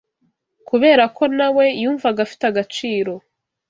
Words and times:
Kubera 0.69 1.03
ko 1.17 1.23
na 1.37 1.47
we 1.55 1.65
yumvaga 1.81 2.19
afite 2.25 2.43
agaciro 2.47 3.13